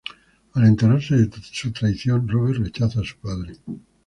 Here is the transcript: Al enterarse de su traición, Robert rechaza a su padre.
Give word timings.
Al 0.55 0.65
enterarse 0.65 1.15
de 1.15 1.29
su 1.43 1.71
traición, 1.71 2.27
Robert 2.27 2.57
rechaza 2.57 3.01
a 3.01 3.03
su 3.03 3.17
padre. 3.17 3.57